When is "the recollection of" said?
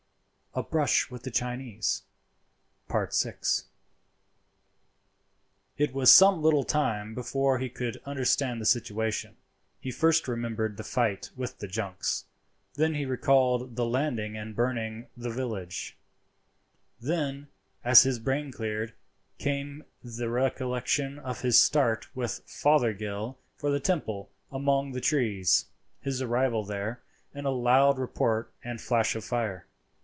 20.03-21.39